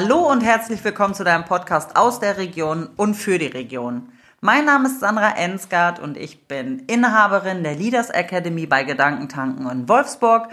[0.00, 4.12] Hallo und herzlich willkommen zu deinem Podcast aus der Region und für die Region.
[4.40, 9.88] Mein Name ist Sandra Ensgard und ich bin Inhaberin der Leaders Academy bei Gedankentanken in
[9.88, 10.50] Wolfsburg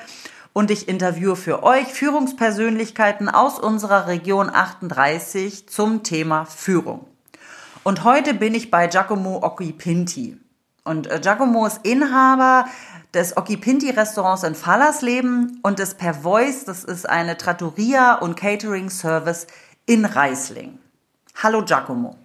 [0.51, 7.05] und ich interviewe für euch Führungspersönlichkeiten aus unserer Region 38 zum Thema Führung.
[7.83, 10.39] Und heute bin ich bei Giacomo Occhipinti.
[10.85, 12.65] Und äh, Giacomo ist Inhaber
[13.15, 18.89] des Occhipinti Restaurants in Fallersleben und des Per Voice, das ist eine Trattoria und Catering
[18.89, 19.47] Service
[19.85, 20.77] in Reisling.
[21.41, 22.17] Hallo Giacomo.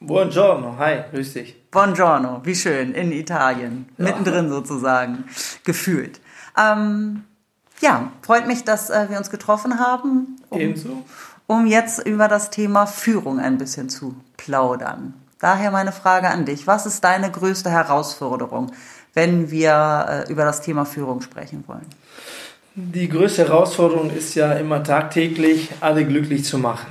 [0.00, 1.70] Buongiorno, hi, grüß dich.
[1.70, 4.04] Buongiorno, wie schön, in Italien, ja.
[4.04, 5.24] mittendrin sozusagen,
[5.64, 6.20] gefühlt.
[6.56, 7.24] Ähm,
[7.80, 10.36] ja, freut mich, dass äh, wir uns getroffen haben.
[10.50, 11.04] Um, Ebenso.
[11.46, 15.14] Um jetzt über das Thema Führung ein bisschen zu plaudern.
[15.38, 16.66] Daher meine Frage an dich.
[16.66, 18.72] Was ist deine größte Herausforderung,
[19.16, 21.86] wenn wir äh, über das Thema Führung sprechen wollen?
[22.74, 26.86] Die größte Herausforderung ist ja immer tagtäglich, alle glücklich zu machen.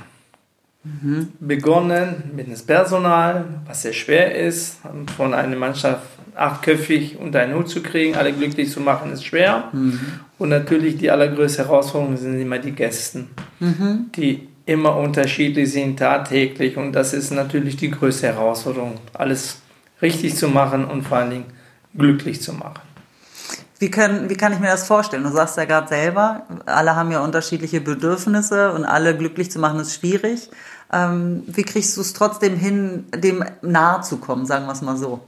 [0.82, 1.28] Mhm.
[1.38, 4.78] Begonnen mit dem Personal, was sehr schwer ist,
[5.16, 6.02] von einer Mannschaft
[6.34, 9.68] achtköpfig unter einen Hut zu kriegen, alle glücklich zu machen, ist schwer.
[9.72, 10.00] Mhm.
[10.38, 13.24] Und natürlich die allergrößte Herausforderung sind immer die Gäste,
[13.60, 14.10] mhm.
[14.14, 16.76] die immer unterschiedlich sind, tagtäglich.
[16.76, 19.60] Und das ist natürlich die größte Herausforderung, alles
[20.02, 21.55] richtig zu machen und vor allen Dingen
[21.96, 22.80] glücklich zu machen.
[23.78, 25.24] Wie, können, wie kann ich mir das vorstellen?
[25.24, 29.80] Du sagst ja gerade selber, alle haben ja unterschiedliche Bedürfnisse und alle glücklich zu machen
[29.80, 30.48] ist schwierig.
[30.92, 34.96] Ähm, wie kriegst du es trotzdem hin, dem nahe zu kommen, sagen wir es mal
[34.96, 35.20] so?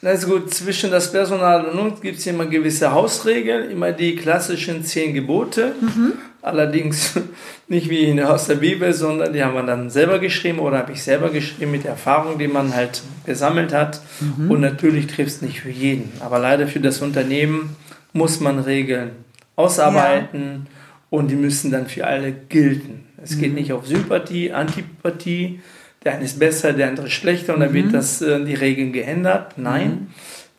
[0.00, 4.16] Na ist gut, zwischen das Personal und uns gibt es immer gewisse Hausregeln, immer die
[4.16, 5.76] klassischen zehn Gebote.
[5.80, 6.14] Mhm.
[6.42, 7.14] Allerdings
[7.68, 10.92] nicht wie in, aus der Bibel, sondern die haben wir dann selber geschrieben oder habe
[10.92, 14.00] ich selber geschrieben mit der Erfahrung, die man halt gesammelt hat.
[14.20, 14.50] Mhm.
[14.50, 16.12] Und natürlich trifft es nicht für jeden.
[16.20, 17.76] Aber leider für das Unternehmen
[18.12, 19.12] muss man Regeln
[19.54, 20.70] ausarbeiten ja.
[21.10, 23.06] und die müssen dann für alle gelten.
[23.22, 23.40] Es mhm.
[23.40, 25.60] geht nicht auf Sympathie, Antipathie,
[26.04, 27.92] der eine ist besser, der andere schlechter und dann wird mhm.
[27.92, 29.56] das, äh, die Regeln geändert.
[29.56, 30.06] Nein, mhm.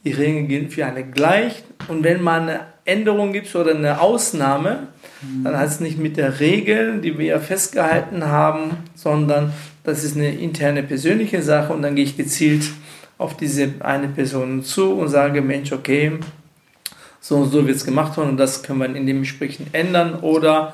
[0.06, 1.64] die Regeln gelten für alle gleich.
[1.90, 4.88] Und wenn man eine Änderung gibt oder eine Ausnahme.
[5.44, 9.54] Dann heißt es nicht mit der Regel, die wir ja festgehalten haben, sondern
[9.84, 12.72] das ist eine interne persönliche Sache und dann gehe ich gezielt
[13.18, 16.20] auf diese eine Person zu und sage, Mensch, okay,
[17.20, 20.74] so und so wird es gemacht und das können wir in dem Gespräch ändern oder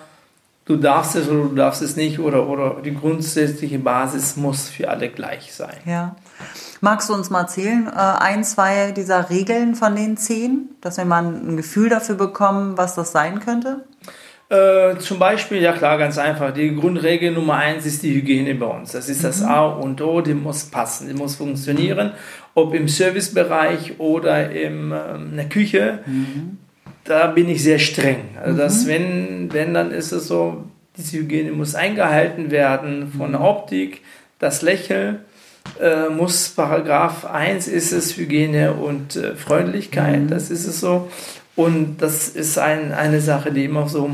[0.65, 4.89] du darfst es oder du darfst es nicht oder, oder die grundsätzliche Basis muss für
[4.89, 5.77] alle gleich sein.
[5.85, 6.15] Ja.
[6.81, 11.05] Magst du uns mal erzählen, äh, ein, zwei dieser Regeln von den zehn, dass wir
[11.05, 13.83] mal ein Gefühl dafür bekommen, was das sein könnte?
[14.49, 16.51] Äh, zum Beispiel, ja klar, ganz einfach.
[16.51, 18.91] Die Grundregel Nummer eins ist die Hygiene bei uns.
[18.91, 19.47] Das ist das mhm.
[19.47, 22.13] A und O, die muss passen, die muss funktionieren.
[22.55, 25.99] Ob im Servicebereich oder im, äh, in der Küche.
[26.05, 26.57] Mhm
[27.09, 28.37] da bin ich sehr streng.
[28.41, 28.87] Also dass mhm.
[28.87, 30.63] wenn, wenn, dann ist es so,
[30.95, 33.47] diese Hygiene muss eingehalten werden von der mhm.
[33.47, 34.01] Optik,
[34.37, 35.19] das Lächeln
[35.81, 40.29] äh, muss, Paragraph 1 ist es Hygiene und äh, Freundlichkeit, mhm.
[40.29, 41.09] das ist es so.
[41.55, 44.11] Und das ist ein, eine Sache, die immer so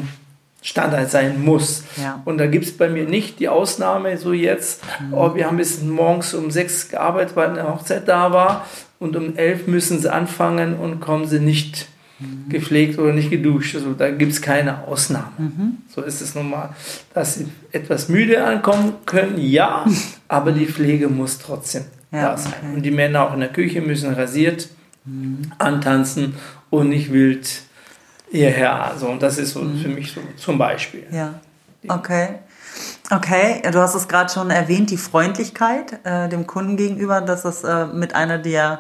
[0.65, 1.83] Standard sein muss.
[1.95, 2.23] Ja.
[2.25, 5.13] Und da gibt es bei mir nicht die Ausnahme, so jetzt, mhm.
[5.13, 8.65] oh, wir haben bis morgens um sechs gearbeitet, weil eine Hochzeit da war
[8.97, 11.87] und um elf müssen sie anfangen und kommen sie nicht
[12.17, 12.49] mhm.
[12.49, 13.75] gepflegt oder nicht geduscht.
[13.75, 15.33] Also da gibt es keine Ausnahme.
[15.37, 15.77] Mhm.
[15.87, 16.69] So ist es normal.
[17.13, 19.85] Dass sie etwas müde ankommen können, ja,
[20.27, 22.53] aber die Pflege muss trotzdem ja, da sein.
[22.57, 22.75] Okay.
[22.75, 24.69] Und die Männer auch in der Küche müssen rasiert
[25.05, 25.51] mhm.
[25.59, 26.33] antanzen
[26.71, 27.47] und nicht wild
[28.35, 28.85] hierher.
[28.85, 29.77] Also, und das ist so mhm.
[29.77, 31.05] für mich so zum Beispiel.
[31.11, 31.35] Ja,
[31.87, 32.39] okay.
[33.11, 37.63] Okay, du hast es gerade schon erwähnt, die Freundlichkeit äh, dem Kunden gegenüber, dass es
[37.63, 38.79] äh, mit einer der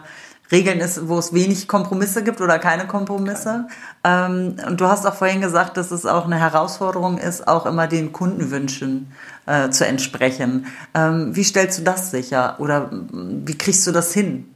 [0.51, 3.67] Regeln ist, wo es wenig Kompromisse gibt oder keine Kompromisse.
[4.03, 7.87] Ähm, und du hast auch vorhin gesagt, dass es auch eine Herausforderung ist, auch immer
[7.87, 9.11] den Kundenwünschen
[9.45, 10.67] äh, zu entsprechen.
[10.93, 14.54] Ähm, wie stellst du das sicher oder wie kriegst du das hin?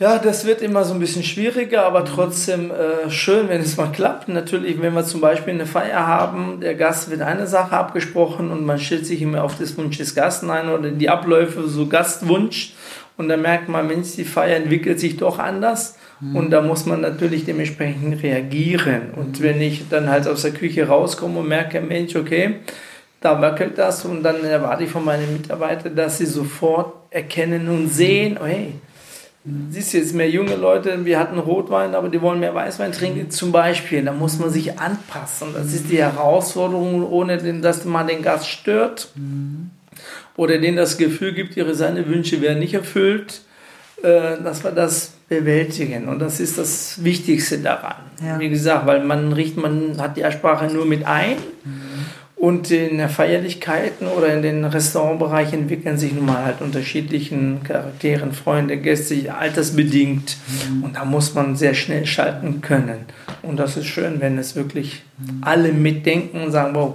[0.00, 3.92] Ja, das wird immer so ein bisschen schwieriger, aber trotzdem äh, schön, wenn es mal
[3.92, 4.28] klappt.
[4.28, 8.64] Natürlich, wenn wir zum Beispiel eine Feier haben, der Gast wird eine Sache abgesprochen und
[8.64, 12.72] man stellt sich immer auf das Wunsch des Gastes ein oder die Abläufe, so Gastwunsch.
[13.18, 15.98] Und dann merkt man, Mensch, die Feier entwickelt sich doch anders.
[16.20, 16.34] Mhm.
[16.34, 19.10] Und da muss man natürlich dementsprechend reagieren.
[19.14, 22.54] Und wenn ich dann halt aus der Küche rauskomme und merke, Mensch, okay,
[23.20, 27.90] da wackelt das und dann erwarte ich von meinen Mitarbeitern, dass sie sofort erkennen und
[27.90, 28.72] sehen, oh hey,
[29.70, 33.30] siehst du jetzt mehr junge Leute, wir hatten Rotwein, aber die wollen mehr Weißwein trinken
[33.30, 34.04] zum Beispiel.
[34.04, 35.48] Da muss man sich anpassen.
[35.54, 39.10] Das ist die Herausforderung, ohne dass man den Gast stört.
[39.14, 39.70] Mhm
[40.40, 43.42] oder denen das Gefühl gibt, ihre seine Wünsche werden nicht erfüllt,
[44.02, 46.08] äh, dass wir das bewältigen.
[46.08, 47.96] Und das ist das Wichtigste daran.
[48.24, 48.38] Ja.
[48.38, 51.36] Wie gesagt, weil man riecht, man hat die Ersprache nur mit ein.
[51.64, 52.06] Mhm.
[52.40, 58.32] Und in den Feierlichkeiten oder in den Restaurantbereichen entwickeln sich nun mal halt unterschiedlichen Charakteren,
[58.32, 60.38] Freunde, Gäste, altersbedingt.
[60.70, 60.84] Mhm.
[60.84, 63.04] Und da muss man sehr schnell schalten können.
[63.42, 65.42] Und das ist schön, wenn es wirklich mhm.
[65.42, 66.94] alle mitdenken und sagen, wow,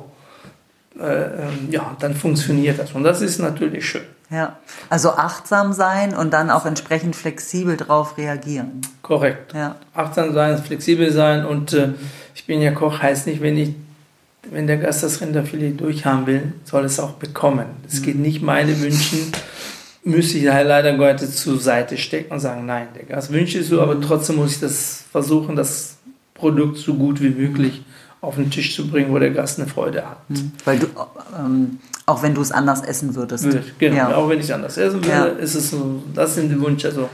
[1.00, 2.94] äh, ähm, ja, dann funktioniert das.
[2.94, 4.02] Und das ist natürlich schön.
[4.32, 4.58] Ja,
[4.90, 8.82] also achtsam sein und dann auch entsprechend flexibel darauf reagieren.
[9.04, 9.54] Korrekt.
[9.54, 9.76] Ja.
[9.94, 11.90] Achtsam sein, flexibel sein und äh,
[12.34, 13.76] ich bin ja Koch, heißt nicht, wenn ich
[14.52, 17.66] wenn der Gast das Rinderfilet durchhaben will, soll es auch bekommen.
[17.88, 19.32] Es geht nicht meine Wünschen,
[20.04, 23.82] müsste ich leider Gottes zur Seite stecken und sagen, nein, der Gast wünscht es so,
[23.82, 25.98] aber trotzdem muss ich das versuchen, das
[26.34, 27.84] Produkt so gut wie möglich
[28.22, 30.18] auf den Tisch zu bringen, wo der Gast eine Freude hat.
[30.30, 30.52] Hm.
[30.64, 30.88] Weil du,
[31.38, 33.46] ähm, auch wenn du es anders essen würdest.
[33.46, 34.16] Würde, genau, ja.
[34.16, 35.26] auch wenn ich es anders essen würde, ja.
[35.26, 37.10] ist es so, das sind die Wünsche so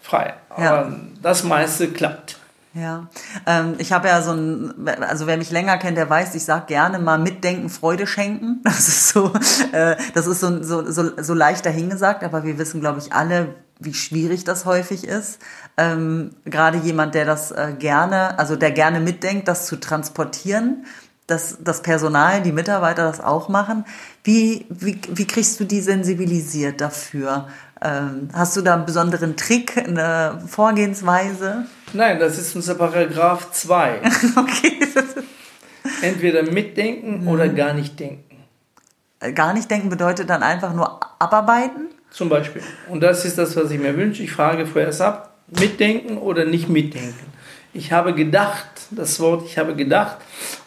[0.00, 0.34] frei.
[0.48, 0.96] Aber ja.
[1.22, 2.39] das meiste klappt.
[2.72, 3.08] Ja,
[3.46, 6.68] ähm, ich habe ja so ein, also wer mich länger kennt, der weiß, ich sag
[6.68, 8.60] gerne mal mitdenken, Freude schenken.
[8.64, 9.32] Das ist so,
[9.72, 13.56] äh, das ist so, so, so, so leicht dahingesagt, aber wir wissen, glaube ich, alle,
[13.80, 15.40] wie schwierig das häufig ist.
[15.76, 20.86] Ähm, Gerade jemand, der das äh, gerne, also der gerne mitdenkt, das zu transportieren,
[21.26, 23.84] dass das Personal, die Mitarbeiter das auch machen.
[24.22, 27.48] Wie, wie, wie kriegst du die sensibilisiert dafür?
[27.82, 31.64] Ähm, hast du da einen besonderen Trick, eine Vorgehensweise?
[31.92, 34.02] Nein, das ist unser Paragraph 2.
[34.36, 34.78] okay.
[36.02, 37.28] Entweder mitdenken mhm.
[37.28, 38.36] oder gar nicht denken.
[39.20, 41.88] Äh, gar nicht denken bedeutet dann einfach nur abarbeiten?
[42.10, 42.62] Zum Beispiel.
[42.88, 44.22] Und das ist das, was ich mir wünsche.
[44.22, 47.30] Ich frage vorerst ab, mitdenken oder nicht mitdenken.
[47.72, 50.18] Ich habe gedacht, das Wort ich habe gedacht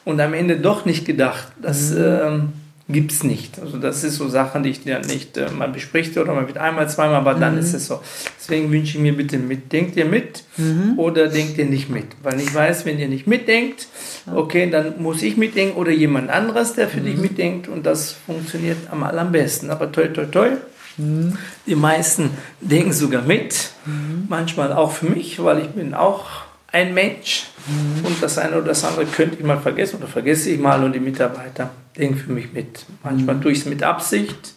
[0.05, 1.47] und am Ende doch nicht gedacht.
[1.61, 2.03] Das mhm.
[2.03, 2.53] ähm,
[2.93, 3.59] gibt es nicht.
[3.59, 6.57] Also das ist so Sachen, die ich dann nicht äh, mal bespricht oder mal mit
[6.57, 7.41] einmal, zweimal, aber mhm.
[7.41, 7.99] dann ist es so.
[8.39, 9.71] Deswegen wünsche ich mir bitte mit.
[9.73, 10.97] Denkt ihr mit mhm.
[10.97, 12.05] oder denkt ihr nicht mit?
[12.21, 13.87] Weil ich weiß, wenn ihr nicht mitdenkt,
[14.33, 17.21] okay, dann muss ich mitdenken oder jemand anderes, der für dich mhm.
[17.21, 19.69] mitdenkt und das funktioniert am allerbesten.
[19.69, 20.49] Aber toi, toi, toi.
[20.97, 21.37] Mhm.
[21.65, 22.29] Die meisten
[22.61, 24.25] denken sogar mit, mhm.
[24.29, 26.25] manchmal auch für mich, weil ich bin auch
[26.73, 28.05] ein Mensch mhm.
[28.05, 30.93] und das eine oder das andere könnte ich mal vergessen oder vergesse ich mal und
[30.93, 32.85] die Mitarbeiter denken für mich mit.
[33.03, 33.41] Manchmal mhm.
[33.41, 34.55] tue ich es mit Absicht,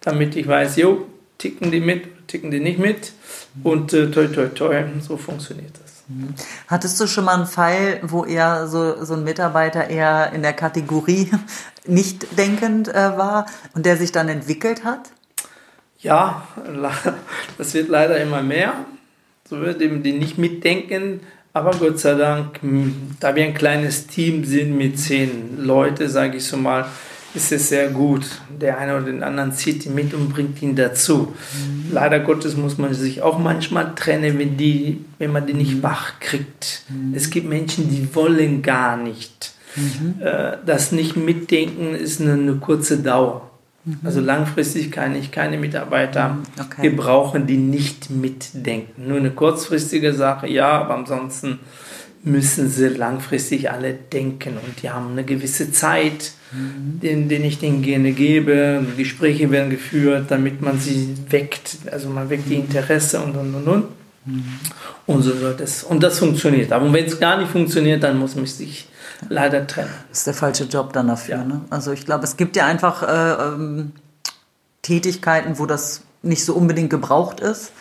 [0.00, 1.06] damit ich weiß, jo,
[1.36, 3.12] ticken die mit, ticken die nicht mit
[3.62, 6.04] und äh, toi toi toi, so funktioniert das.
[6.08, 6.34] Mhm.
[6.68, 10.54] Hattest du schon mal einen Fall, wo eher so, so ein Mitarbeiter eher in der
[10.54, 11.30] Kategorie
[11.86, 13.44] nicht denkend äh, war
[13.74, 15.10] und der sich dann entwickelt hat?
[15.98, 16.48] Ja,
[17.58, 18.72] das wird leider immer mehr.
[19.48, 21.20] So wird eben die nicht mitdenken,
[21.52, 22.60] aber Gott sei Dank,
[23.20, 26.86] da wir ein kleines Team sind mit zehn Leuten, sage ich so mal,
[27.34, 28.24] ist es sehr gut.
[28.48, 31.34] Der eine oder den anderen zieht ihn mit und bringt ihn dazu.
[31.52, 31.92] Mhm.
[31.92, 35.82] Leider Gottes muss man sich auch manchmal trennen, wenn, die, wenn man die nicht mhm.
[35.82, 36.82] wach kriegt.
[36.88, 37.14] Mhm.
[37.14, 39.52] Es gibt Menschen, die wollen gar nicht.
[39.76, 40.14] Mhm.
[40.20, 43.47] Äh, das nicht mitdenken ist eine, eine kurze Dauer.
[43.88, 43.98] Mhm.
[44.04, 46.82] Also langfristig kann ich keine Mitarbeiter mhm, okay.
[46.82, 49.08] gebrauchen, die nicht mitdenken.
[49.08, 51.60] Nur eine kurzfristige Sache, ja, aber ansonsten
[52.22, 57.00] müssen sie langfristig alle denken und die haben eine gewisse Zeit, mhm.
[57.00, 58.84] den, den ich denen gerne gebe.
[58.96, 61.78] Gespräche werden geführt, damit man sie weckt.
[61.90, 62.64] Also man weckt die mhm.
[62.64, 63.84] Interesse und und und und.
[64.26, 64.44] Mhm.
[65.06, 66.72] Und, so das, und das funktioniert.
[66.72, 68.86] Aber wenn es gar nicht funktioniert, dann muss man sich
[69.28, 69.90] leider trennen.
[70.08, 71.36] Das ist der falsche Job dann dafür.
[71.36, 71.44] Ja.
[71.44, 71.60] Ne?
[71.70, 73.92] Also ich glaube, es gibt ja einfach äh, ähm,
[74.82, 77.72] Tätigkeiten, wo das nicht so unbedingt gebraucht ist.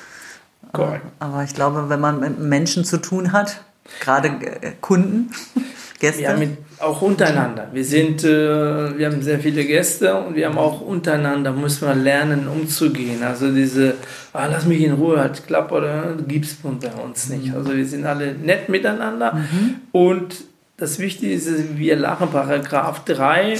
[0.73, 1.05] Correct.
[1.19, 3.61] Aber ich glaube, wenn man mit Menschen zu tun hat,
[4.01, 5.31] gerade äh, Kunden,
[5.99, 6.21] Gäste.
[6.21, 7.69] Ja, mit, auch untereinander.
[7.73, 11.95] Wir sind, äh, wir haben sehr viele Gäste und wir haben auch untereinander, müssen wir
[11.95, 13.23] lernen, umzugehen.
[13.23, 13.95] Also diese,
[14.33, 16.69] ah, lass mich in Ruhe, halt klapp oder gibt es bei
[17.03, 17.47] uns nicht.
[17.47, 17.55] Mhm.
[17.55, 19.75] Also wir sind alle nett miteinander mhm.
[19.91, 20.35] und
[20.77, 23.57] das Wichtige ist, wir lachen, Paragraph 3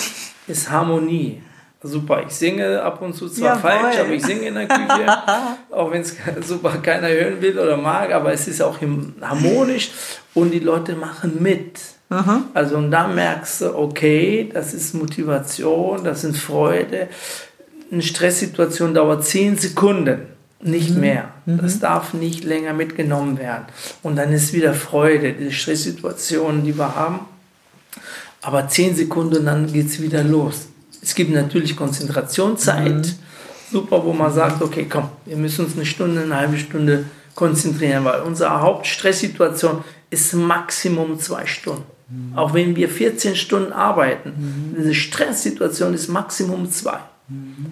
[0.47, 1.41] ist Harmonie.
[1.81, 5.05] Super, ich singe ab und zu zwar ja, falsch, aber ich singe in der Küche,
[5.71, 8.79] auch wenn es super keiner hören will oder mag, aber es ist auch
[9.21, 9.91] harmonisch
[10.33, 11.79] und die Leute machen mit.
[12.09, 12.45] Mhm.
[12.53, 17.09] Also und da merkst du, okay, das ist Motivation, das sind Freude.
[17.91, 21.01] Eine Stresssituation dauert 10 Sekunden nicht mhm.
[21.01, 21.29] mehr.
[21.45, 21.59] Mhm.
[21.59, 23.65] Das darf nicht länger mitgenommen werden.
[24.03, 27.19] Und dann ist wieder Freude, diese Stresssituationen, die wir haben.
[28.41, 30.67] Aber zehn Sekunden, dann geht es wieder los.
[31.01, 33.13] Es gibt natürlich Konzentrationszeit, mhm.
[33.71, 38.03] super, wo man sagt, okay, komm, wir müssen uns eine Stunde, eine halbe Stunde konzentrieren,
[38.03, 41.83] weil unsere Hauptstresssituation ist Maximum zwei Stunden.
[42.09, 42.37] Mhm.
[42.37, 44.75] Auch wenn wir 14 Stunden arbeiten, mhm.
[44.77, 46.99] diese Stresssituation ist Maximum zwei.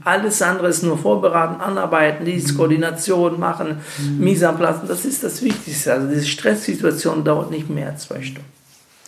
[0.03, 4.19] Alles andere ist nur vorbereiten, anarbeiten, die Koordination machen, mhm.
[4.19, 4.53] Mise
[4.87, 5.93] das ist das Wichtigste.
[5.93, 8.55] Also diese Stresssituation dauert nicht mehr als zwei Stunden.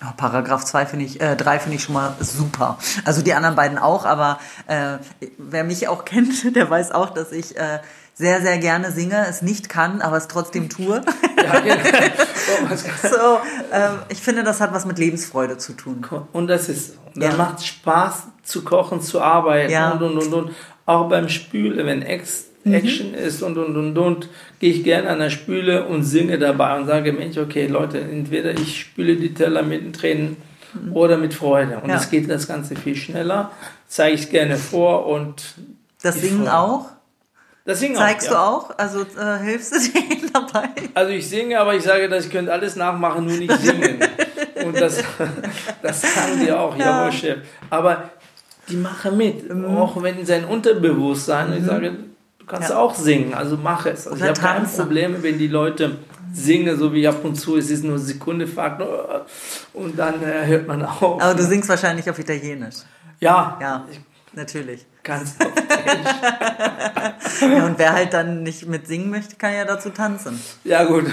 [0.03, 2.77] Oh, Paragraph 2 finde ich, äh, 3 finde ich schon mal super.
[3.03, 4.97] Also die anderen beiden auch, aber äh,
[5.37, 7.79] wer mich auch kennt, der weiß auch, dass ich äh,
[8.17, 11.01] sehr, sehr gerne singe, es nicht kann, aber es trotzdem tue.
[11.43, 12.75] Ja, genau.
[12.75, 13.07] so,
[13.71, 16.05] äh, ich finde, das hat was mit Lebensfreude zu tun.
[16.33, 17.37] Und das ist, dann ja.
[17.37, 19.91] macht Spaß zu kochen, zu arbeiten ja.
[19.91, 20.51] und, und, und, und.
[20.85, 22.73] Auch beim Spülen, wenn Ex mhm.
[22.73, 26.77] Action ist und, und, und, und, gehe ich gerne an der Spüle und singe dabei
[26.77, 30.37] und sage, Mensch, okay, Leute, entweder ich spüle die Teller mit den Tränen
[30.73, 30.95] mhm.
[30.95, 31.79] oder mit Freude.
[31.83, 32.09] Und es ja.
[32.09, 33.51] geht das Ganze viel schneller,
[33.87, 35.55] zeige ich gerne vor und...
[36.01, 36.85] Das Singen auch?
[37.67, 38.37] Das Singen Zeigst auch, ja.
[38.37, 38.77] du auch?
[38.77, 40.69] Also äh, hilfst du denen dabei?
[40.93, 43.99] Also ich singe, aber ich sage, dass ich könnte alles nachmachen, nur nicht singen.
[44.63, 45.03] und das,
[45.81, 47.39] das kann die auch, ja, ja Chef.
[47.69, 48.09] Aber
[48.69, 49.65] die machen mit, mhm.
[49.65, 51.57] auch wenn sein Unterbewusstsein, mhm.
[51.57, 51.91] ich sage,
[52.39, 52.77] du kannst ja.
[52.77, 54.07] auch singen, also mach es.
[54.07, 55.97] Also ich habe keine Probleme, wenn die Leute
[56.31, 59.25] singen, so wie ab und zu, es ist nur eine Sekunde Faktor
[59.73, 61.21] und dann äh, hört man auf.
[61.21, 62.75] Aber du singst wahrscheinlich auf Italienisch.
[63.19, 63.57] Ja.
[63.59, 63.85] Ja,
[64.31, 64.85] natürlich.
[65.07, 65.35] Ganz
[67.41, 70.43] ja, und wer halt dann nicht mit singen möchte, kann ja dazu tanzen.
[70.65, 71.05] Ja, gut.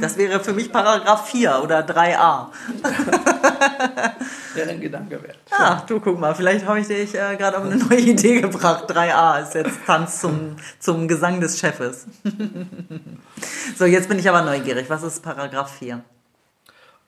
[0.00, 2.46] Das wäre für mich Paragraph 4 oder 3a.
[4.54, 5.38] Wäre ein Gedanke wert.
[5.50, 8.90] Ah, du guck mal, vielleicht habe ich dich äh, gerade auf eine neue Idee gebracht.
[8.90, 12.06] 3a ist jetzt Tanz zum, zum Gesang des Chefes.
[13.76, 14.88] so, jetzt bin ich aber neugierig.
[14.88, 16.00] Was ist Paragraph 4?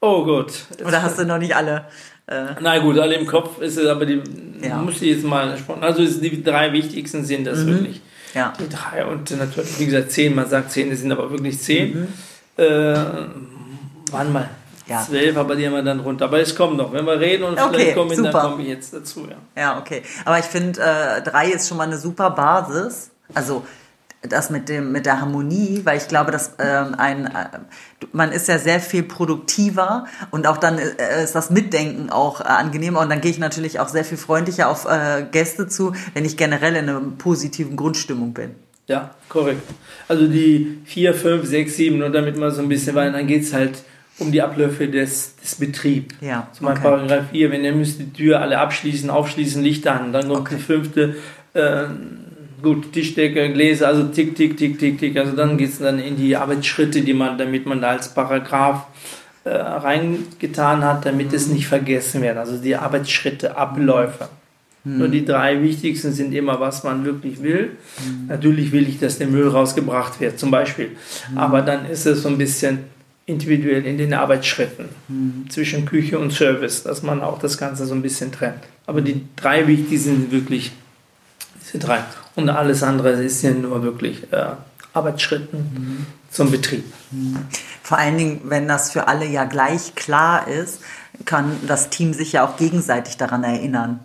[0.01, 0.53] Oh gut.
[0.85, 1.87] Oder hast du noch nicht alle?
[2.27, 4.23] Äh, Na gut, alle im Kopf ist es, aber die
[4.63, 4.77] ja.
[4.77, 7.67] muss ich jetzt mal Also die drei wichtigsten sind das mhm.
[7.69, 8.01] wirklich.
[8.35, 8.53] Ja.
[8.59, 12.01] Die drei und natürlich, wie gesagt, zehn, man sagt zehn, das sind aber wirklich zehn.
[12.01, 12.09] Mhm.
[12.57, 12.95] Äh,
[14.11, 14.49] waren mal
[14.87, 15.03] ja.
[15.03, 16.27] zwölf, aber die haben wir dann runter.
[16.27, 16.93] Aber es kommt noch.
[16.93, 18.31] Wenn wir reden und okay, vielleicht kommen, super.
[18.31, 19.27] dann komme ich jetzt dazu.
[19.29, 20.03] Ja, ja okay.
[20.25, 23.11] Aber ich finde, äh, drei ist schon mal eine super Basis.
[23.35, 23.65] Also
[24.29, 27.59] das mit dem mit der Harmonie, weil ich glaube, dass ähm, ein äh,
[28.13, 32.45] man ist ja sehr viel produktiver und auch dann äh, ist das Mitdenken auch äh,
[32.45, 36.25] angenehmer und dann gehe ich natürlich auch sehr viel freundlicher auf äh, Gäste zu, wenn
[36.25, 38.55] ich generell in einer positiven Grundstimmung bin.
[38.87, 39.63] Ja, korrekt.
[40.09, 43.43] Also die vier, fünf, sechs, sieben, nur damit man so ein bisschen weil dann geht
[43.43, 43.83] es halt
[44.19, 46.15] um die Abläufe des, des Betriebs.
[46.21, 46.97] Ja, Zum Beispiel okay.
[46.97, 50.57] Paragraph 4, wenn ihr müsst die Tür alle abschließen, aufschließen, Licht an, dann kommt okay.
[50.57, 51.17] die fünfte
[51.55, 51.85] äh,
[52.63, 55.17] gut, Tischdecke, Gläser, also tick, tick, tick, tick, tick.
[55.17, 58.87] Also dann geht es dann in die Arbeitsschritte, die man, damit man da als Paragraph
[59.45, 61.35] äh, reingetan hat, damit mhm.
[61.35, 62.37] es nicht vergessen wird.
[62.37, 64.29] Also die Arbeitsschritte, Abläufe.
[64.85, 64.99] Mhm.
[64.99, 67.73] Nur die drei wichtigsten sind immer, was man wirklich will.
[67.99, 68.29] Mhm.
[68.29, 70.91] Natürlich will ich, dass der Müll rausgebracht wird, zum Beispiel.
[71.31, 71.39] Mhm.
[71.39, 72.79] Aber dann ist es so ein bisschen
[73.27, 75.45] individuell in den Arbeitsschritten mhm.
[75.49, 78.63] zwischen Küche und Service, dass man auch das Ganze so ein bisschen trennt.
[78.87, 80.73] Aber die drei wichtigsten sind wirklich
[81.63, 82.05] diese drei.
[82.35, 84.53] Und alles andere ist ja nur wirklich äh,
[84.95, 86.07] Arbeitsschritten mhm.
[86.31, 86.85] zum Betrieb.
[87.11, 87.47] Mhm.
[87.83, 90.81] Vor allen Dingen, wenn das für alle ja gleich klar ist,
[91.25, 94.01] kann das Team sich ja auch gegenseitig daran erinnern.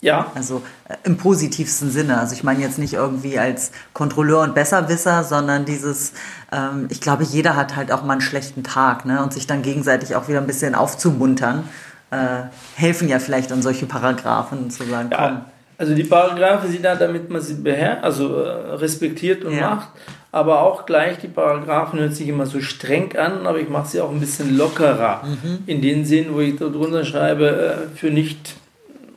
[0.00, 0.30] Ja.
[0.34, 2.18] Also äh, im positivsten Sinne.
[2.20, 6.12] Also ich meine jetzt nicht irgendwie als Kontrolleur und Besserwisser, sondern dieses,
[6.52, 9.22] ähm, ich glaube, jeder hat halt auch mal einen schlechten Tag, ne?
[9.22, 11.68] Und sich dann gegenseitig auch wieder ein bisschen aufzumuntern,
[12.10, 12.42] äh,
[12.74, 15.28] helfen ja vielleicht an solche Paragraphen zu sagen, ja.
[15.28, 15.44] komm
[15.78, 19.70] also die Paragraphen sind da, damit man sie beherrscht, also äh, respektiert und ja.
[19.70, 19.88] macht.
[20.32, 24.00] Aber auch gleich, die Paragraphen hört sich immer so streng an, aber ich mache sie
[24.00, 25.22] auch ein bisschen lockerer.
[25.24, 25.58] Mhm.
[25.66, 28.54] In dem Sinn, wo ich drunter schreibe, äh, für nicht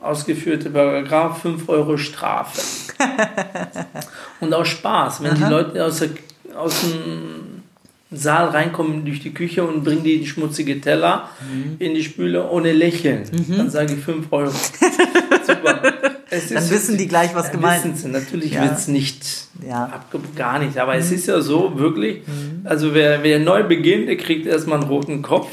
[0.01, 2.61] ausgeführte Paragraph 5 Euro Strafe.
[4.39, 5.45] und auch Spaß, wenn Aha.
[5.45, 6.09] die Leute aus, der,
[6.55, 7.63] aus dem
[8.11, 11.75] Saal reinkommen durch die Küche und bringen die schmutzige Teller mhm.
[11.79, 13.23] in die Spüle ohne Lächeln.
[13.31, 13.57] Mhm.
[13.57, 14.51] Dann sage ich 5 Euro.
[15.45, 16.18] Super.
[16.29, 18.05] Dann wissen die gleich, was gemeint ist.
[18.05, 18.63] Natürlich ja.
[18.63, 19.25] wird es nicht
[19.67, 20.01] ja.
[20.35, 20.77] gar nicht.
[20.77, 20.99] Aber mhm.
[20.99, 22.61] es ist ja so, wirklich, mhm.
[22.65, 25.49] also wer, wer neu beginnt, der kriegt erstmal einen roten Kopf.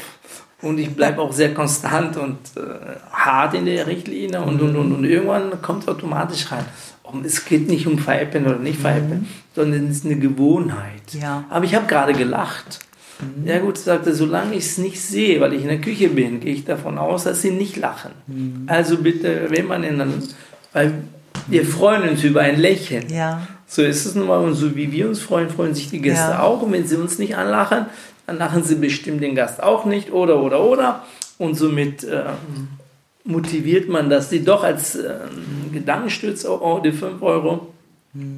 [0.61, 2.61] Und ich bleibe auch sehr konstant und äh,
[3.11, 6.65] hart in der Richtlinie und, und, und, und irgendwann kommt es automatisch rein.
[7.03, 9.27] Und es geht nicht um Veräppeln oder nicht Veräppeln, mhm.
[9.55, 11.13] sondern es ist eine Gewohnheit.
[11.13, 11.45] Ja.
[11.49, 12.79] Aber ich habe gerade gelacht.
[13.19, 13.47] Mhm.
[13.47, 16.53] Ja gut, sagte, solange ich es nicht sehe, weil ich in der Küche bin, gehe
[16.53, 18.11] ich davon aus, dass sie nicht lachen.
[18.27, 18.63] Mhm.
[18.67, 20.23] Also bitte, wenn man in einem,
[20.77, 20.93] weil
[21.47, 23.09] wir freuen uns über ein Lächeln.
[23.09, 23.47] Ja.
[23.65, 26.31] So ist es nun mal und so wie wir uns freuen, freuen sich die Gäste
[26.31, 26.41] ja.
[26.41, 26.61] auch.
[26.61, 27.87] Und wenn sie uns nicht anlachen,
[28.27, 31.03] dann lachen sie bestimmt den Gast auch nicht oder oder oder.
[31.37, 32.23] Und somit äh,
[33.23, 35.15] motiviert man das, sie doch als äh,
[35.73, 37.73] Gedankenstütze, oh, oh, die 5 Euro.
[38.13, 38.37] Mhm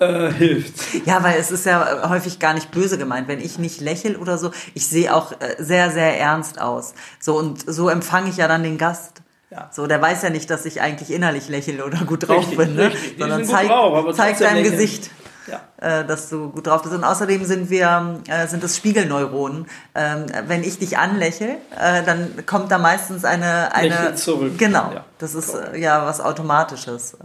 [0.00, 1.06] äh, hilft.
[1.06, 3.28] Ja, weil es ist ja häufig gar nicht böse gemeint.
[3.28, 6.94] Wenn ich nicht lächel oder so, ich sehe auch äh, sehr, sehr ernst aus.
[7.20, 9.22] So und so empfange ich ja dann den Gast.
[9.54, 9.68] Ja.
[9.70, 12.74] So, der weiß ja nicht, dass ich eigentlich innerlich lächle oder gut drauf richtig, bin,
[12.74, 12.90] ne?
[13.16, 13.72] sondern zeigt,
[14.16, 15.10] zeigt dein Gesicht.
[15.46, 15.60] ja.
[16.00, 16.92] äh, dass du gut drauf bist.
[16.92, 19.66] Und außerdem sind wir, äh, sind es Spiegelneuronen.
[19.94, 24.58] Ähm, wenn ich dich anlächle, äh, dann kommt da meistens eine, eine zurück.
[24.58, 24.90] Genau.
[24.92, 25.04] Ja.
[25.18, 27.16] Das ist äh, ja was Automatisches.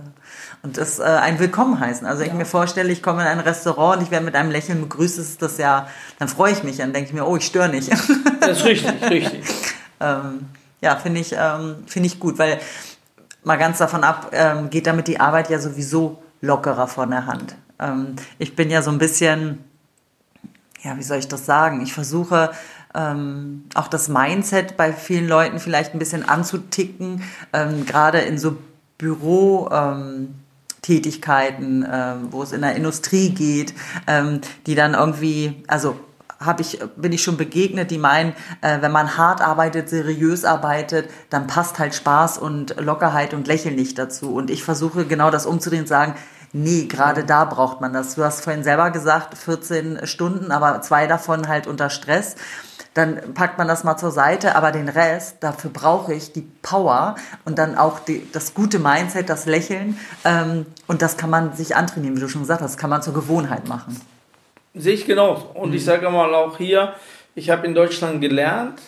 [0.61, 2.05] Und das äh, ein Willkommen heißen.
[2.05, 2.27] Also ja.
[2.27, 5.17] ich mir vorstelle, ich komme in ein Restaurant und ich werde mit einem Lächeln begrüßt,
[5.17, 5.87] ist das ja,
[6.19, 7.89] dann freue ich mich, dann denke ich mir, oh, ich störe nicht.
[8.39, 9.43] Das ist richtig, richtig.
[9.99, 10.47] ähm,
[10.81, 12.59] ja, finde ich, ähm, finde ich gut, weil
[13.43, 17.55] mal ganz davon ab, ähm, geht damit die Arbeit ja sowieso lockerer von der Hand.
[17.79, 19.63] Ähm, ich bin ja so ein bisschen,
[20.81, 21.81] ja, wie soll ich das sagen?
[21.81, 22.51] Ich versuche
[22.95, 28.57] ähm, auch das Mindset bei vielen Leuten vielleicht ein bisschen anzuticken, ähm, gerade in so
[28.97, 33.73] Bürotätigkeiten, äh, wo es in der Industrie geht,
[34.07, 35.97] ähm, die dann irgendwie, also
[36.39, 41.09] habe ich, bin ich schon begegnet, die meinen, äh, wenn man hart arbeitet, seriös arbeitet,
[41.29, 44.33] dann passt halt Spaß und Lockerheit und Lächeln nicht dazu.
[44.33, 46.15] Und ich versuche genau das umzudrehen und sagen,
[46.53, 48.15] nee, gerade da braucht man das.
[48.15, 52.35] Du hast vorhin selber gesagt, 14 Stunden, aber zwei davon halt unter Stress
[52.93, 57.15] dann packt man das mal zur Seite, aber den Rest, dafür brauche ich die Power
[57.45, 61.75] und dann auch die, das gute Mindset, das Lächeln ähm, und das kann man sich
[61.75, 63.99] antrainieren, wie du schon gesagt hast, kann man zur Gewohnheit machen.
[64.73, 65.51] Sehe ich genauso.
[65.53, 65.75] Und mhm.
[65.75, 66.93] ich sage mal auch hier,
[67.35, 68.79] ich habe in Deutschland gelernt,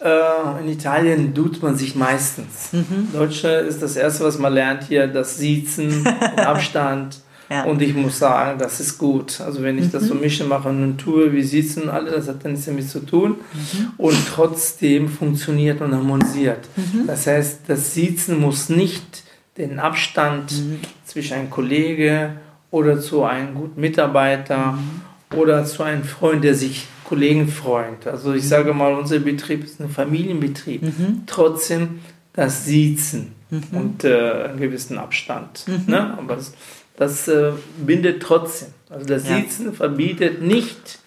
[0.00, 2.72] äh, in Italien tut man sich meistens.
[2.72, 3.08] Mhm.
[3.12, 6.06] Deutsche ist das Erste, was man lernt hier, das Siezen,
[6.36, 7.20] Abstand.
[7.48, 7.62] Ja.
[7.62, 9.40] Und ich muss sagen, das ist gut.
[9.40, 9.92] Also wenn ich mhm.
[9.92, 13.00] das so mische, mache und tue, wie Siezen alle, das hat dann nichts damit zu
[13.00, 13.36] tun.
[13.52, 13.92] Mhm.
[13.96, 16.68] Und trotzdem funktioniert und harmonisiert.
[16.74, 17.06] Mhm.
[17.06, 19.22] Das heißt, das Siezen muss nicht
[19.56, 20.80] den Abstand mhm.
[21.04, 22.32] zwischen einem Kollege
[22.76, 25.02] oder zu einem guten Mitarbeiter mhm
[25.34, 28.06] oder zu einem Freund, der sich Kollegen freut.
[28.06, 30.82] Also ich sage mal, unser Betrieb ist ein Familienbetrieb.
[30.82, 31.22] Mhm.
[31.26, 32.00] Trotzdem
[32.32, 33.62] das Siezen mhm.
[33.72, 35.66] und äh, einen gewissen Abstand.
[35.66, 35.84] Mhm.
[35.86, 36.18] Ne?
[36.18, 36.52] Aber das,
[36.96, 37.52] das äh,
[37.84, 38.68] bindet trotzdem.
[38.90, 39.36] Also das ja.
[39.36, 40.98] Siezen verbietet nicht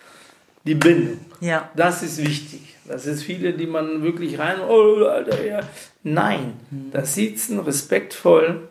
[0.66, 1.20] die Bindung.
[1.42, 1.70] Ja.
[1.76, 2.62] Das ist wichtig.
[2.88, 5.60] Das ist viele, die man wirklich rein, oh, Alter, ja.
[6.04, 6.92] Nein, mhm.
[6.92, 8.68] das Siezen respektvoll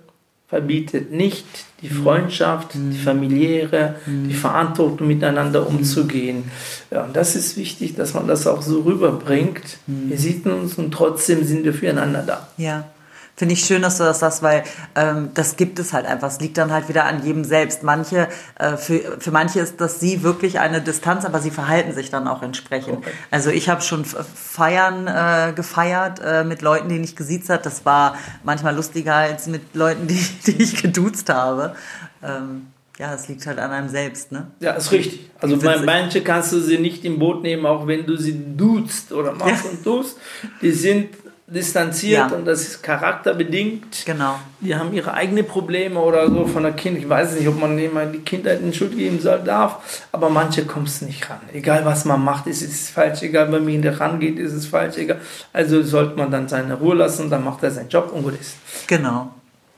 [0.49, 1.45] verbietet nicht
[1.83, 1.91] die.
[1.91, 4.29] Freundschaft, die familiäre, mhm.
[4.29, 6.51] die Verantwortung miteinander umzugehen.
[6.91, 9.79] Ja, und das ist wichtig, dass man das auch so rüberbringt.
[9.87, 12.49] Wir sehen uns und trotzdem sind wir füreinander da.
[12.57, 12.89] Ja.
[13.39, 14.65] Finde ich schön, dass du das sagst, weil
[14.97, 16.27] ähm, das gibt es halt einfach.
[16.27, 17.85] Es liegt dann halt wieder an jedem selbst.
[17.85, 18.27] Manche,
[18.59, 22.27] äh, für, für manche ist das sie wirklich eine Distanz, aber sie verhalten sich dann
[22.27, 22.99] auch entsprechend.
[22.99, 23.11] Okay.
[23.31, 27.65] Also ich habe schon Feiern äh, gefeiert äh, mit Leuten, die ich gesiezt hat.
[27.65, 31.77] Das war manchmal lustiger als mit Leuten, die, die ich geduzt habe.
[32.25, 32.67] Ähm,
[32.99, 34.49] ja, es liegt halt an einem selbst, ne?
[34.59, 35.31] Ja, ist richtig.
[35.39, 39.31] Also manche kannst du sie nicht im Boot nehmen, auch wenn du sie duzt oder
[39.31, 39.71] machst ja.
[39.71, 40.19] und tust.
[40.61, 41.11] Die sind
[41.49, 42.37] distanziert ja.
[42.37, 44.05] und das ist charakterbedingt.
[44.05, 44.39] Genau.
[44.61, 46.99] Die haben ihre eigenen Probleme oder so von der Kind.
[46.99, 50.67] Ich weiß nicht, ob man immer die Kindheit in Schuld geben soll, darf, aber manche
[50.67, 51.41] kommst nicht ran.
[51.55, 53.23] Egal was man macht, ist es falsch.
[53.23, 54.99] Egal, wenn man ihn rangeht, ist es falsch.
[54.99, 55.21] Egal.
[55.53, 58.57] Also sollte man dann seine Ruhe lassen, dann macht er seinen Job und gut ist.
[58.87, 59.31] Genau.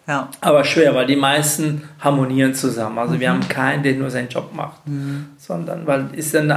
[0.09, 0.29] Ja.
[0.41, 2.99] Aber schwer, weil die meisten harmonieren zusammen.
[2.99, 3.21] Also mhm.
[3.21, 5.27] wir haben keinen, der nur seinen Job macht, mhm.
[5.39, 6.51] sondern weil ist dann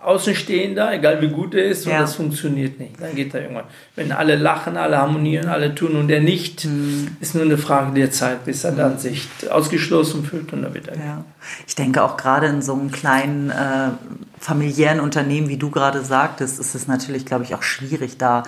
[0.00, 2.00] Außenstehender, egal wie gut er ist, und ja.
[2.00, 3.00] das funktioniert nicht.
[3.00, 3.64] Dann geht er irgendwann.
[3.96, 7.16] Wenn alle lachen, alle harmonieren, alle tun und er nicht, mhm.
[7.20, 10.88] ist nur eine Frage der Zeit, bis er dann sich ausgeschlossen fühlt und dann wird
[10.88, 10.96] er.
[10.96, 11.24] Ja.
[11.66, 13.90] Ich denke auch gerade in so einem kleinen äh,
[14.38, 18.44] familiären Unternehmen, wie du gerade sagtest, ist es natürlich, glaube ich, auch schwierig, da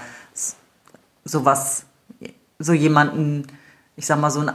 [1.25, 1.85] sowas,
[2.59, 3.47] so jemanden
[4.01, 4.51] ich sag mal, so ein,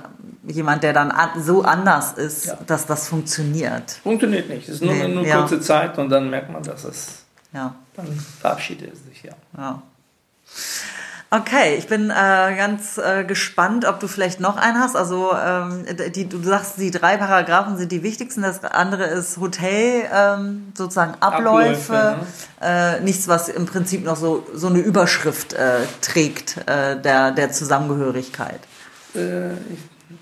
[0.47, 2.57] jemand, der dann an, so anders ist, ja.
[2.65, 3.91] dass das funktioniert.
[4.01, 4.67] Funktioniert nicht.
[4.67, 5.37] Es ist nur nee, eine ja.
[5.37, 7.25] kurze Zeit und dann merkt man, dass es.
[7.53, 7.75] Ja.
[7.95, 8.07] Dann
[8.41, 9.33] verabschiedet es sich, ja.
[9.55, 9.83] ja.
[11.29, 12.13] Okay, ich bin äh,
[12.55, 14.95] ganz äh, gespannt, ob du vielleicht noch einen hast.
[14.95, 18.41] Also ähm, die, du sagst, die drei Paragraphen sind die wichtigsten.
[18.41, 21.93] Das andere ist Hotel, ähm, sozusagen Abläufe.
[21.93, 22.25] Abläufe
[22.61, 22.97] ne?
[22.97, 27.51] äh, nichts, was im Prinzip noch so, so eine Überschrift äh, trägt äh, der, der
[27.51, 28.61] Zusammengehörigkeit
[29.15, 29.51] äh,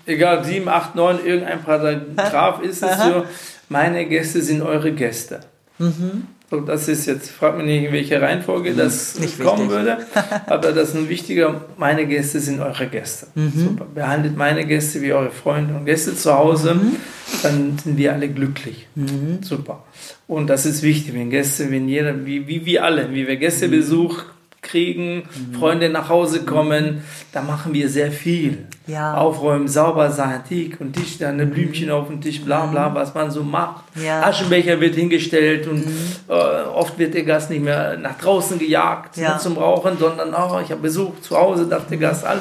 [0.06, 3.24] egal, 7, 8, 9, irgendein Paragraph ist es so,
[3.68, 5.40] meine Gäste sind eure Gäste.
[5.78, 6.28] Mhm.
[6.50, 8.76] So, das ist jetzt, fragt mich nicht, in welcher Reihenfolge mhm.
[8.76, 9.70] das nicht kommen wichtig.
[9.70, 9.98] würde,
[10.46, 13.28] aber das ist ein wichtiger, meine Gäste sind eure Gäste.
[13.34, 13.52] Mhm.
[13.56, 13.86] Super.
[13.92, 16.96] Behandelt meine Gäste wie eure Freunde und Gäste zu Hause, mhm.
[17.42, 18.86] dann sind wir alle glücklich.
[18.94, 19.42] Mhm.
[19.42, 19.84] Super.
[20.26, 24.24] Und das ist wichtig, wenn Gäste, wenn jeder, wie, wie wir alle, wie wir Gästebesuch
[24.64, 25.54] kriegen, mhm.
[25.54, 28.66] Freunde nach Hause kommen, da machen wir sehr viel.
[28.86, 29.14] Ja.
[29.14, 32.94] Aufräumen, sauber sein, Tick und Tisch, dann ein Blümchen auf dem Tisch, bla bla, mhm.
[32.96, 33.84] was man so macht.
[33.94, 34.22] Ja.
[34.22, 35.96] Aschenbecher wird hingestellt und mhm.
[36.28, 39.38] äh, oft wird der Gast nicht mehr nach draußen gejagt ja.
[39.38, 42.40] zum Rauchen, sondern oh, ich habe Besuch zu Hause, darf der Gast all.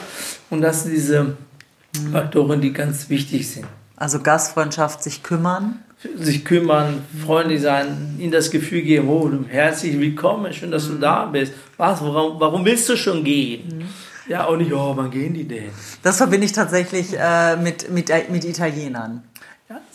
[0.50, 2.12] Und das sind diese mhm.
[2.12, 3.68] Faktoren, die ganz wichtig sind.
[3.96, 5.80] Also Gastfreundschaft, sich kümmern.
[6.18, 11.26] Sich kümmern, freundlich sein, ihnen das Gefühl geben, oh, herzlich willkommen, schön, dass du da
[11.26, 11.54] bist.
[11.78, 13.80] Was, warum, warum willst du schon gehen?
[13.80, 13.86] Mhm.
[14.28, 15.70] Ja, und nicht, oh, wann gehen die denn?
[16.02, 19.24] Das verbinde ich tatsächlich äh, mit, mit, mit Italienern.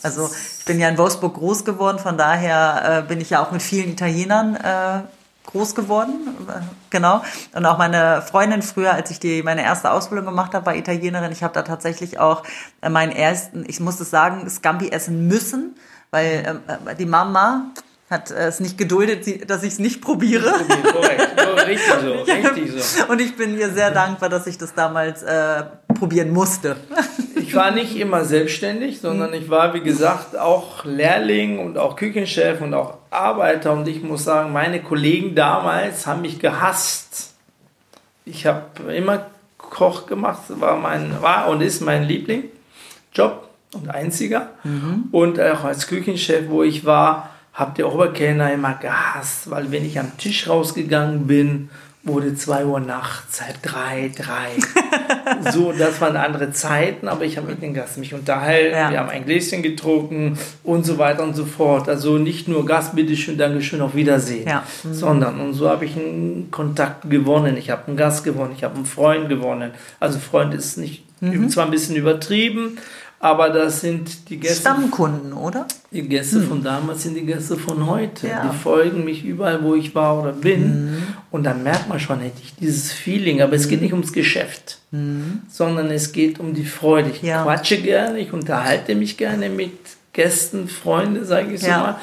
[0.01, 3.51] Also ich bin ja in Wolfsburg groß geworden, von daher äh, bin ich ja auch
[3.51, 5.01] mit vielen Italienern äh,
[5.45, 6.13] groß geworden,
[6.47, 7.23] äh, genau.
[7.53, 11.31] Und auch meine Freundin früher, als ich die meine erste Ausbildung gemacht habe, war Italienerin.
[11.31, 12.43] Ich habe da tatsächlich auch
[12.81, 15.75] äh, meinen ersten, ich muss es sagen, Scampi essen müssen,
[16.11, 17.71] weil ähm, äh, die Mama
[18.09, 20.51] hat es nicht geduldet, dass ich es nicht probiere.
[20.91, 23.05] Korrekt, richtig so, richtig so.
[23.05, 26.77] Und ich bin ihr sehr dankbar, dass ich das damals äh, probieren musste.
[27.35, 32.61] Ich war nicht immer selbstständig, sondern ich war, wie gesagt, auch Lehrling und auch Küchenchef
[32.61, 33.73] und auch Arbeiter.
[33.73, 37.33] Und ich muss sagen, meine Kollegen damals haben mich gehasst.
[38.23, 39.25] Ich habe immer
[39.57, 44.49] Koch gemacht, war, mein, war und ist mein Lieblingjob und einziger.
[44.63, 45.05] Mhm.
[45.11, 49.99] Und auch als Küchenchef, wo ich war, habe die Oberkellner immer gehasst, weil wenn ich
[49.99, 51.69] am Tisch rausgegangen bin,
[52.03, 54.51] wurde 2 Uhr nachts, halb drei, drei.
[55.51, 58.89] so, das waren andere Zeiten, aber ich habe mit den Gästen mich unterhalten, ja.
[58.89, 61.89] wir haben ein Gläschen getrunken und so weiter und so fort.
[61.89, 64.63] Also nicht nur Gast, bitteschön, Dankeschön, auf Wiedersehen, ja.
[64.83, 64.93] mhm.
[64.93, 67.57] sondern und so habe ich einen Kontakt gewonnen.
[67.57, 69.71] Ich habe einen Gast gewonnen, ich habe einen Freund gewonnen.
[69.99, 71.49] Also Freund ist nicht mhm.
[71.49, 72.77] zwar ein bisschen übertrieben,
[73.21, 74.61] aber das sind die Gäste.
[74.61, 75.67] Stammkunden, oder?
[75.91, 76.47] Die Gäste hm.
[76.47, 78.27] von damals sind die Gäste von heute.
[78.27, 78.47] Ja.
[78.47, 80.63] Die folgen mich überall, wo ich war oder bin.
[80.63, 81.03] Hm.
[81.29, 83.41] Und dann merkt man schon, hätte ich dieses Feeling.
[83.41, 83.83] Aber es geht hm.
[83.83, 85.41] nicht ums Geschäft, hm.
[85.49, 87.09] sondern es geht um die Freude.
[87.09, 87.43] Ich ja.
[87.43, 89.73] quatsche gerne, ich unterhalte mich gerne mit
[90.13, 91.79] Gästen, Freunde, sage ich so ja.
[91.79, 91.95] mal.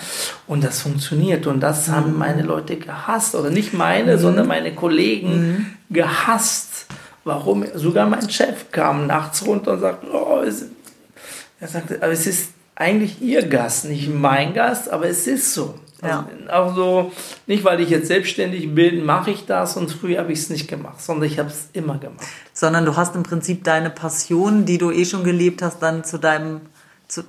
[0.46, 1.46] Und das funktioniert.
[1.46, 2.18] Und das haben hm.
[2.18, 3.34] meine Leute gehasst.
[3.34, 4.18] Oder nicht meine, hm.
[4.18, 6.86] sondern meine Kollegen gehasst.
[7.24, 7.64] Warum?
[7.74, 10.42] Sogar mein Chef kam nachts runter und sagte, oh,
[11.66, 15.74] er sagte, aber es ist eigentlich ihr Gast, nicht mein Gast, aber es ist so.
[16.02, 16.52] Also ja.
[16.52, 17.12] Auch so,
[17.46, 20.68] nicht weil ich jetzt selbstständig bin, mache ich das und früher habe ich es nicht
[20.68, 22.26] gemacht, sondern ich habe es immer gemacht.
[22.52, 26.18] Sondern du hast im Prinzip deine Passion, die du eh schon gelebt hast, dann zu
[26.18, 26.60] deinem,
[27.08, 27.22] zu,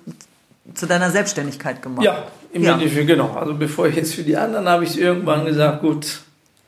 [0.73, 2.04] zu deiner Selbstständigkeit gemacht.
[2.04, 2.73] Ja, im ja.
[2.73, 3.34] Endeffekt, genau.
[3.34, 6.21] Also bevor ich jetzt für die anderen habe ich es irgendwann gesagt, gut.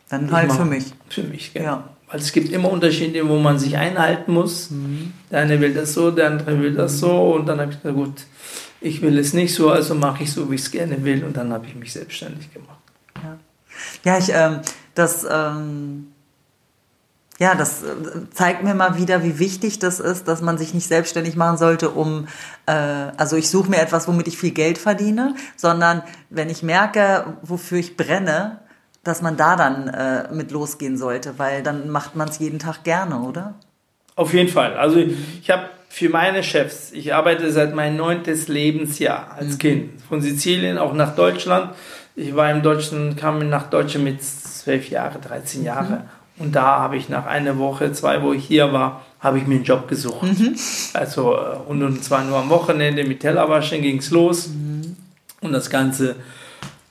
[0.08, 0.86] Dann halt für mich.
[1.10, 1.66] Für mich, genau.
[1.66, 1.90] Ja.
[2.10, 4.72] Weil es gibt immer Unterschiede, wo man sich einhalten muss.
[4.72, 5.14] Mhm.
[5.30, 7.34] Der eine will das so, der andere will das so.
[7.34, 8.26] Und dann habe ich gesagt, gut,
[8.82, 11.24] ich will es nicht so, also mache ich so, wie ich es gerne will.
[11.24, 12.80] Und dann habe ich mich selbstständig gemacht.
[13.24, 13.38] Ja,
[14.04, 14.62] ja ich, ähm,
[14.96, 16.08] das, ähm,
[17.38, 20.88] ja, das äh, zeigt mir mal wieder, wie wichtig das ist, dass man sich nicht
[20.88, 22.28] selbstständig machen sollte, um,
[22.66, 27.38] äh, also ich suche mir etwas, womit ich viel Geld verdiene, sondern wenn ich merke,
[27.42, 28.60] wofür ich brenne,
[29.04, 32.84] dass man da dann äh, mit losgehen sollte, weil dann macht man es jeden Tag
[32.84, 33.56] gerne, oder?
[34.16, 34.76] Auf jeden Fall.
[34.76, 39.58] Also ich habe für meine Chefs, ich arbeite seit meinem neuntes Lebensjahr als mhm.
[39.58, 41.72] Kind von Sizilien auch nach Deutschland.
[42.16, 46.04] Ich war im Deutschen, kam nach Deutschland mit zwölf Jahren, 13 Jahre.
[46.38, 46.44] Mhm.
[46.44, 49.56] Und da habe ich nach einer Woche, zwei, wo ich hier war, habe ich mir
[49.56, 50.24] einen Job gesucht.
[50.24, 50.56] Mhm.
[50.94, 54.48] Also, äh, und zwar nur am Wochenende mit Tellerwaschen ging es los.
[54.48, 54.96] Mhm.
[55.42, 56.16] Und das Ganze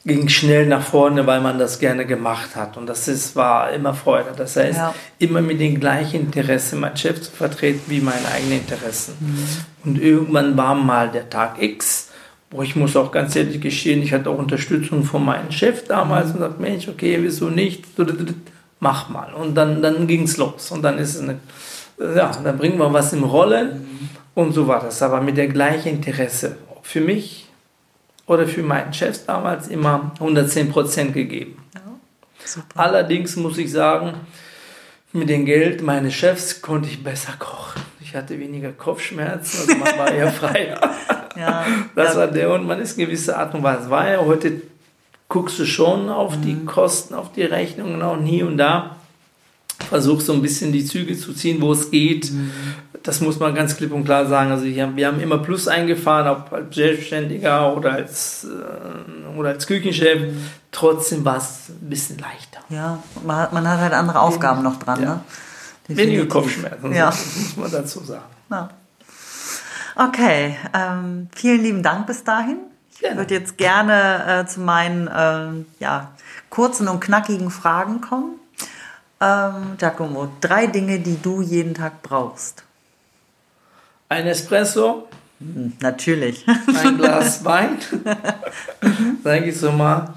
[0.05, 2.77] ging schnell nach vorne, weil man das gerne gemacht hat.
[2.77, 4.33] Und das ist, war immer Freude.
[4.37, 4.95] Das heißt, ja.
[5.19, 9.15] immer mit dem gleichen Interesse, mein Chef zu vertreten, wie meine eigenen Interessen.
[9.21, 9.47] Mhm.
[9.85, 12.09] Und irgendwann war mal der Tag X,
[12.51, 16.29] wo ich muss auch ganz ehrlich gestehen, ich hatte auch Unterstützung von meinem Chef damals
[16.29, 16.35] mhm.
[16.35, 17.85] und sagte, Mensch, okay, wieso nicht?
[18.81, 19.35] Mach mal.
[19.35, 20.71] Und dann, dann ging es los.
[20.71, 21.41] Und dann ist es eine,
[21.99, 23.81] ja, dann bringen wir was im Rollen.
[23.81, 24.09] Mhm.
[24.35, 25.03] Und so war das.
[25.03, 26.57] Aber mit der gleichen Interesse.
[26.83, 27.48] Für mich
[28.29, 31.61] oder für meinen Chef damals immer 110 Prozent gegeben.
[31.75, 34.15] Ja, Allerdings muss ich sagen,
[35.13, 37.83] mit dem Geld meines Chefs konnte ich besser kochen.
[38.01, 40.79] Ich hatte weniger Kopfschmerzen, also man war eher freier.
[41.37, 43.91] ja, das war der und man ist gewisser Art und Weise.
[43.91, 44.63] War ja heute
[45.29, 46.43] guckst du schon auf mhm.
[46.43, 48.98] die Kosten, auf die Rechnungen auch hier und da
[49.79, 52.33] versuche so ein bisschen die Züge zu ziehen, wo es geht.
[52.33, 52.51] Mhm.
[53.03, 54.51] Das muss man ganz klipp und klar sagen.
[54.51, 60.35] Also wir haben immer Plus eingefahren, ob als Selbstständiger oder als, äh, oder als Küchenchef.
[60.73, 62.61] Trotzdem war es ein bisschen leichter.
[62.69, 65.03] Ja, man hat, man hat halt andere Aufgaben noch dran.
[65.03, 65.15] Ja.
[65.15, 65.97] Ne?
[65.97, 67.07] Wenige Kopfschmerzen, ja.
[67.07, 68.25] muss man dazu sagen.
[68.51, 68.69] Ja.
[69.97, 72.59] Okay, ähm, vielen lieben Dank bis dahin.
[72.95, 76.13] Ich würde jetzt gerne äh, zu meinen äh, ja,
[76.51, 78.38] kurzen und knackigen Fragen kommen.
[79.21, 82.63] Ähm, Giacomo, drei Dinge, die du jeden Tag brauchst.
[84.09, 85.09] Ein Espresso.
[85.41, 86.45] Hm, natürlich.
[86.83, 87.79] Ein Glas Wein.
[88.81, 89.19] mhm.
[89.23, 90.15] Sage ich so mal.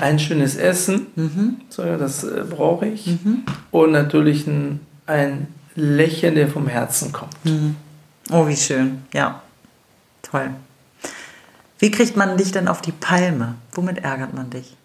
[0.00, 1.06] Ein schönes Essen.
[1.14, 1.60] Mhm.
[1.68, 3.06] So, das äh, brauche ich.
[3.06, 3.44] Mhm.
[3.70, 7.44] Und natürlich ein, ein Lächeln, der vom Herzen kommt.
[7.44, 7.76] Mhm.
[8.30, 9.04] Oh, wie schön.
[9.12, 9.42] Ja.
[10.22, 10.50] Toll.
[11.78, 13.56] Wie kriegt man dich denn auf die Palme?
[13.72, 14.76] Womit ärgert man dich?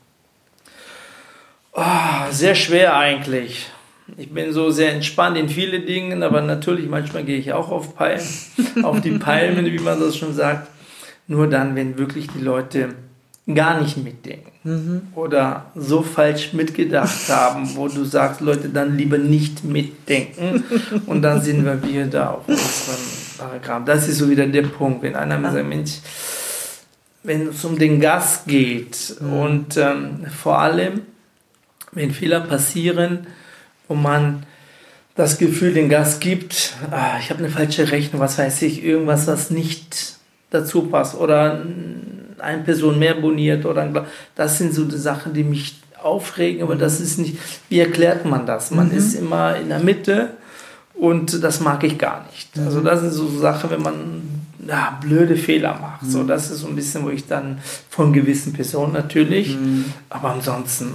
[1.74, 3.70] Oh, sehr schwer eigentlich.
[4.18, 7.96] Ich bin so sehr entspannt in vielen Dingen, aber natürlich manchmal gehe ich auch auf
[7.96, 8.24] Palmen,
[8.84, 10.68] auf die Palmen, wie man das schon sagt.
[11.28, 12.96] Nur dann, wenn wirklich die Leute
[13.54, 15.02] gar nicht mitdenken mhm.
[15.16, 20.64] oder so falsch mitgedacht haben, wo du sagst, Leute, dann lieber nicht mitdenken
[21.08, 23.00] und dann sind wir wieder da auf unserem
[23.38, 23.84] Paragraph.
[23.86, 25.94] Das ist so wieder der Punkt, wenn einer mir sagt, Mensch,
[27.24, 29.34] wenn es um den Gas geht mhm.
[29.34, 31.02] und ähm, vor allem,
[31.91, 33.28] wenn Fehler passieren
[33.88, 34.43] und man
[35.15, 39.28] das Gefühl den Gas gibt, ah, ich habe eine falsche Rechnung, was weiß ich, irgendwas,
[39.28, 40.15] was nicht
[40.49, 41.62] dazu passt oder
[42.39, 47.02] eine Person mehr boniert oder das sind so die Sachen, die mich aufregen, aber das
[47.02, 48.71] ist nicht, wie erklärt man das?
[48.71, 48.97] Man mhm.
[48.97, 50.30] ist immer in der Mitte
[50.93, 52.56] und das mag ich gar nicht.
[52.56, 52.65] Mhm.
[52.65, 54.21] Also das sind so Sachen, wenn man
[54.67, 56.04] ja, blöde Fehler macht.
[56.04, 56.10] Mhm.
[56.10, 59.86] So, das ist so ein bisschen, wo ich dann von gewissen Personen natürlich, mhm.
[60.10, 60.93] aber ansonsten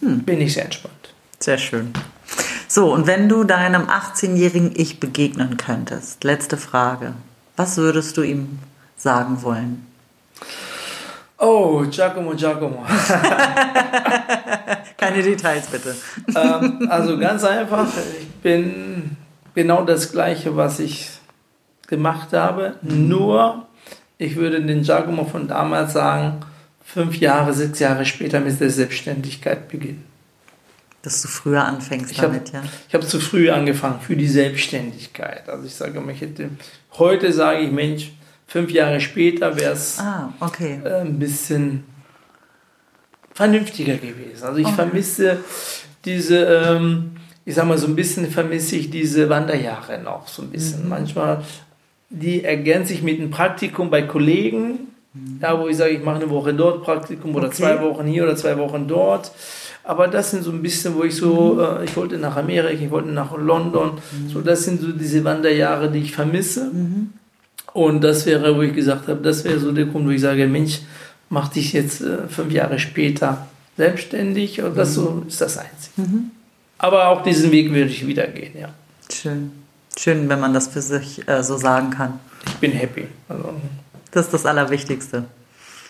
[0.00, 1.14] hm, bin ich sehr entspannt.
[1.38, 1.92] Sehr schön.
[2.68, 7.14] So, und wenn du deinem 18-jährigen Ich begegnen könntest, letzte Frage,
[7.56, 8.58] was würdest du ihm
[8.96, 9.86] sagen wollen?
[11.38, 12.84] Oh, Giacomo, Giacomo.
[14.98, 15.96] Keine Details bitte.
[16.36, 17.86] Ähm, also ganz einfach,
[18.20, 19.16] ich bin
[19.54, 21.08] genau das Gleiche, was ich
[21.88, 23.66] gemacht habe, nur
[24.18, 26.42] ich würde den Giacomo von damals sagen,
[26.92, 30.04] fünf Jahre, sechs Jahre später mit der Selbstständigkeit beginnen.
[31.02, 32.70] Dass du früher anfängst ich damit, hab, ja?
[32.88, 35.48] Ich habe zu früh angefangen für die Selbstständigkeit.
[35.48, 36.50] Also ich sage, ich hätte,
[36.98, 38.12] heute sage ich, Mensch,
[38.46, 40.80] fünf Jahre später wäre es ah, okay.
[40.84, 41.84] äh, ein bisschen
[43.32, 44.44] vernünftiger gewesen.
[44.44, 44.74] Also ich okay.
[44.74, 45.38] vermisse
[46.04, 47.12] diese, ähm,
[47.46, 50.82] ich sag mal, so ein bisschen vermisse ich diese Wanderjahre noch so ein bisschen.
[50.82, 50.88] Mhm.
[50.90, 51.44] Manchmal,
[52.10, 54.89] die ergänzen sich mit einem Praktikum bei Kollegen.
[55.40, 57.56] Ja, wo ich sage, ich mache eine Woche dort Praktikum oder okay.
[57.56, 59.32] zwei Wochen hier oder zwei Wochen dort.
[59.82, 61.80] Aber das sind so ein bisschen, wo ich so, mhm.
[61.80, 63.92] äh, ich wollte nach Amerika, ich wollte nach London.
[63.94, 64.28] Mhm.
[64.28, 66.70] So, das sind so diese Wanderjahre, die ich vermisse.
[66.72, 67.10] Mhm.
[67.72, 70.46] Und das wäre, wo ich gesagt habe, das wäre so der Grund, wo ich sage,
[70.46, 70.80] Mensch,
[71.28, 73.46] mach dich jetzt äh, fünf Jahre später
[73.76, 76.02] selbstständig und das so ist das Einzige.
[76.08, 76.30] Mhm.
[76.78, 78.68] Aber auch diesen Weg würde ich wieder gehen, ja.
[79.12, 79.52] Schön.
[79.98, 82.20] Schön, wenn man das für sich äh, so sagen kann.
[82.46, 83.06] Ich bin happy.
[83.28, 83.54] Also,
[84.10, 85.24] das ist das Allerwichtigste.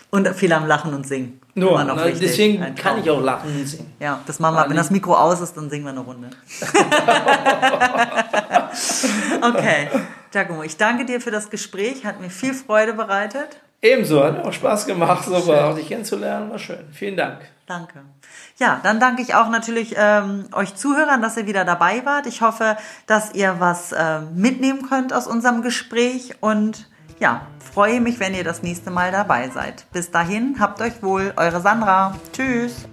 [0.09, 1.41] Und viel am Lachen und Singen.
[1.53, 3.93] Nur, na, deswegen kann ich auch lachen und singen.
[3.99, 4.69] Ja, das machen wir.
[4.69, 6.29] Wenn das Mikro aus ist, dann singen wir eine Runde.
[9.41, 9.89] okay.
[10.31, 13.59] Giacomo, ich danke dir für das Gespräch, hat mir viel Freude bereitet.
[13.81, 16.85] Ebenso, hat auch Spaß gemacht, so war, dich kennenzulernen, war schön.
[16.93, 17.39] Vielen Dank.
[17.65, 18.01] Danke.
[18.57, 22.27] Ja, dann danke ich auch natürlich ähm, euch Zuhörern, dass ihr wieder dabei wart.
[22.27, 26.87] Ich hoffe, dass ihr was äh, mitnehmen könnt aus unserem Gespräch und
[27.21, 29.85] ja, freue mich, wenn ihr das nächste Mal dabei seid.
[29.93, 32.15] Bis dahin, habt euch wohl, eure Sandra.
[32.33, 32.87] Tschüss.